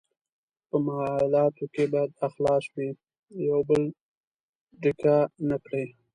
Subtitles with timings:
[0.69, 2.89] په معالاتو کې باید اخلاص وي،
[3.49, 3.81] یو بل
[4.81, 5.15] ډیکه
[5.49, 5.85] نه کړي.